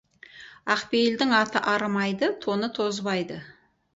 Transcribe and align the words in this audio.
Ақпейілдің 0.75 1.33
аты 1.41 1.61
арымайды, 1.73 2.31
тоны 2.47 2.71
тозбайды. 2.79 3.41